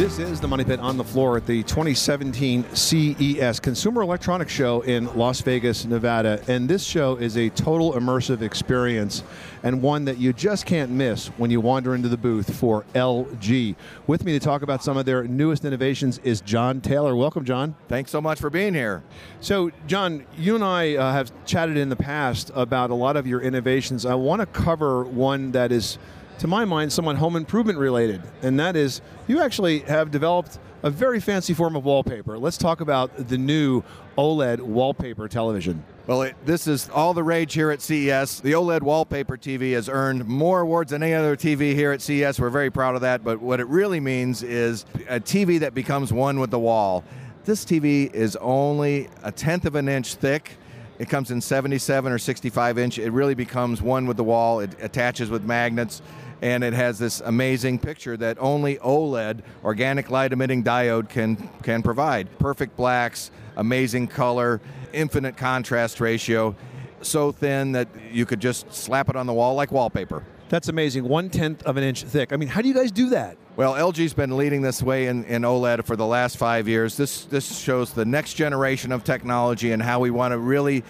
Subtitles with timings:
[0.00, 4.80] This is the Money Pit on the floor at the 2017 CES Consumer Electronics Show
[4.80, 6.42] in Las Vegas, Nevada.
[6.48, 9.22] And this show is a total immersive experience
[9.62, 13.76] and one that you just can't miss when you wander into the booth for LG.
[14.06, 17.14] With me to talk about some of their newest innovations is John Taylor.
[17.14, 17.76] Welcome, John.
[17.88, 19.02] Thanks so much for being here.
[19.42, 23.26] So, John, you and I uh, have chatted in the past about a lot of
[23.26, 24.06] your innovations.
[24.06, 25.98] I want to cover one that is
[26.40, 30.88] to my mind, somewhat home improvement related, and that is you actually have developed a
[30.88, 32.38] very fancy form of wallpaper.
[32.38, 33.82] Let's talk about the new
[34.16, 35.84] OLED wallpaper television.
[36.06, 38.40] Well, it, this is all the rage here at CES.
[38.40, 42.40] The OLED wallpaper TV has earned more awards than any other TV here at CES.
[42.40, 46.10] We're very proud of that, but what it really means is a TV that becomes
[46.10, 47.04] one with the wall.
[47.44, 50.56] This TV is only a tenth of an inch thick.
[50.98, 52.98] It comes in 77 or 65 inch.
[52.98, 54.60] It really becomes one with the wall.
[54.60, 56.00] It attaches with magnets
[56.42, 61.82] and it has this amazing picture that only OLED, organic light emitting diode, can can
[61.82, 62.38] provide.
[62.38, 64.60] Perfect blacks, amazing color,
[64.92, 66.54] infinite contrast ratio,
[67.02, 70.24] so thin that you could just slap it on the wall like wallpaper.
[70.48, 71.04] That's amazing.
[71.04, 72.32] One tenth of an inch thick.
[72.32, 73.36] I mean, how do you guys do that?
[73.54, 76.96] Well, LG's been leading this way in, in OLED for the last five years.
[76.96, 80.82] This this shows the next generation of technology and how we want to really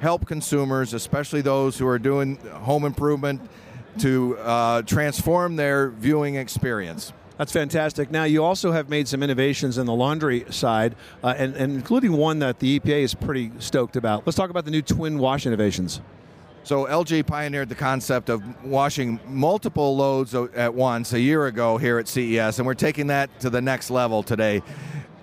[0.00, 3.40] help consumers, especially those who are doing home improvement,
[3.98, 7.12] to uh, transform their viewing experience.
[7.38, 8.10] That's fantastic.
[8.10, 12.12] Now, you also have made some innovations in the laundry side, uh, and, and including
[12.12, 14.26] one that the EPA is pretty stoked about.
[14.26, 16.00] Let's talk about the new twin wash innovations.
[16.64, 21.98] So LG pioneered the concept of washing multiple loads at once a year ago here
[21.98, 24.62] at CES, and we're taking that to the next level today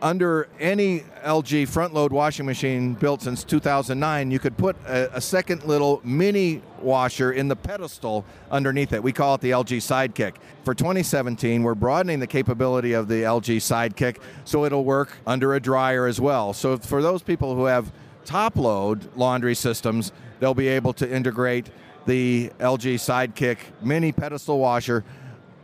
[0.06, 5.20] under any LG front load washing machine built since 2009, you could put a, a,
[5.20, 9.02] second little mini washer in the pedestal underneath it.
[9.02, 10.36] We call it the LG Sidekick.
[10.64, 15.60] For 2017, we're broadening the capability of the LG Sidekick so it'll work under a
[15.60, 16.54] dryer as well.
[16.54, 17.92] So for those people who have
[18.26, 21.72] top load laundry systems, they'll be able to integrate
[22.06, 25.04] the LG Sidekick mini pedestal washer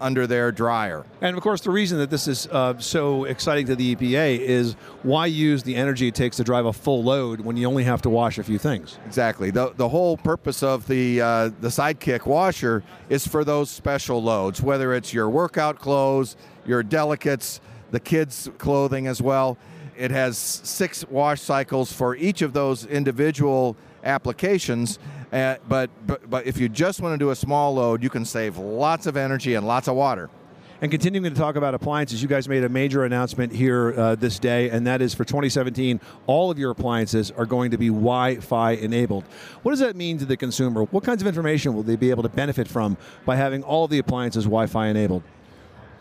[0.01, 1.05] under their dryer.
[1.21, 4.73] And of course, the reason that this is uh, so exciting to the EPA is
[5.03, 8.01] why use the energy it takes to drive a full load when you only have
[8.01, 8.97] to wash a few things?
[9.05, 9.51] Exactly.
[9.51, 14.61] The, the whole purpose of the, uh, the Sidekick washer is for those special loads,
[14.61, 16.35] whether it's your workout clothes,
[16.65, 19.57] your delicates, the kids' clothing as well.
[19.97, 24.97] It has six wash cycles for each of those individual applications
[25.31, 28.25] uh, but, but, but if you just want to do a small load, you can
[28.25, 30.29] save lots of energy and lots of water.
[30.81, 34.39] And continuing to talk about appliances, you guys made a major announcement here uh, this
[34.39, 38.37] day, and that is for 2017, all of your appliances are going to be Wi
[38.37, 39.23] Fi enabled.
[39.61, 40.85] What does that mean to the consumer?
[40.85, 43.99] What kinds of information will they be able to benefit from by having all the
[43.99, 45.21] appliances Wi Fi enabled?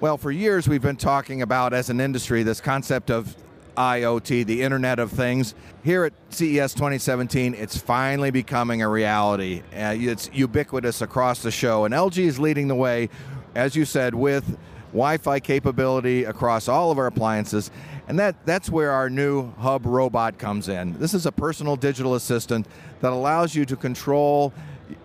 [0.00, 3.36] Well, for years we've been talking about, as an industry, this concept of
[3.80, 5.54] IoT, the Internet of Things.
[5.82, 9.62] Here at CES 2017, it's finally becoming a reality.
[9.72, 13.08] Uh, it's ubiquitous across the show, and LG is leading the way,
[13.54, 14.58] as you said, with
[14.88, 17.70] Wi-Fi capability across all of our appliances,
[18.06, 20.98] and that, that's where our new Hub robot comes in.
[20.98, 22.66] This is a personal digital assistant
[23.00, 24.52] that allows you to control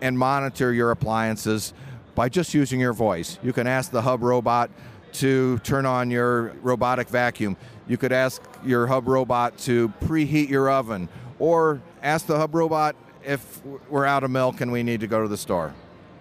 [0.02, 1.72] and monitor your appliances
[2.14, 3.38] by just using your voice.
[3.42, 4.70] You can ask the Hub robot
[5.14, 7.56] to turn on your robotic vacuum.
[7.86, 11.08] You could ask your hub robot to preheat your oven,
[11.38, 15.22] or ask the hub robot if we're out of milk and we need to go
[15.22, 15.74] to the store.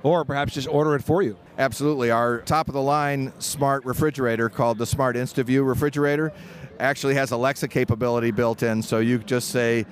[0.04, 1.38] Or perhaps just order it for you.
[1.58, 2.12] Absolutely.
[2.12, 6.32] Our top of the line smart refrigerator called the Smart InstaView refrigerator
[6.80, 8.82] actually has Alexa capability built in.
[8.84, 9.86] So you just say,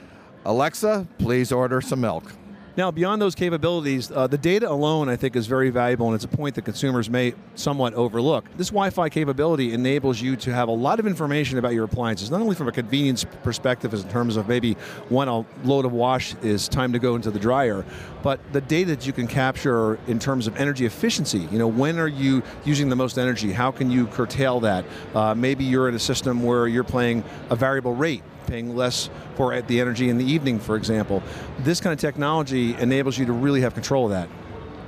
[0.46, 2.32] Alexa, please order some milk.
[2.76, 6.26] Now, beyond those capabilities, uh, the data alone, I think, is very valuable, and it's
[6.26, 8.46] a point that consumers may somewhat overlook.
[8.58, 12.32] This Wi Fi capability enables you to have a lot of information about your appliances,
[12.32, 14.74] not only from a convenience perspective, as in terms of maybe
[15.10, 17.86] when a load of wash is time to go into the dryer,
[18.24, 21.48] but the data that you can capture in terms of energy efficiency.
[21.52, 23.52] You know, when are you using the most energy?
[23.52, 24.84] How can you curtail that?
[25.14, 29.60] Uh, maybe you're in a system where you're playing a variable rate paying less for
[29.62, 31.22] the energy in the evening, for example.
[31.60, 34.30] This kind of technology enables you to really have control of that.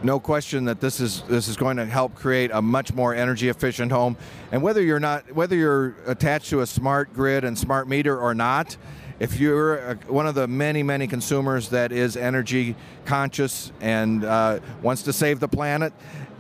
[0.04, 3.50] no question that this is this is going to help create a much more energy
[3.50, 4.16] efficient home.
[4.52, 8.36] And whether you're not whether you're attached to a smart grid and smart meter or
[8.36, 8.78] not,
[9.20, 12.76] if you're one of the many many consumers that is energy
[13.06, 15.92] conscious and uh, wants to save the planet,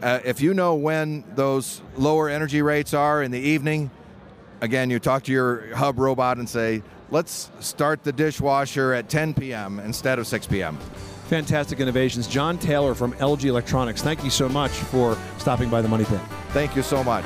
[0.03, 3.89] uh, if you know when those lower energy rates are in the evening,
[4.62, 6.83] again you talk to your hub robot and say.
[7.12, 9.80] Let's start the dishwasher at 10 p.m.
[9.80, 10.78] instead of 6 p.m.
[11.28, 12.28] Fantastic innovations.
[12.28, 16.19] John Taylor from LG Electronics, thank you so much for stopping by the Money Pit.
[16.50, 17.25] Thank you so much.